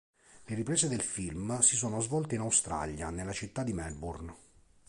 [0.45, 4.35] Le riprese del film si sono svolte in Australia, nella città di Melbourne.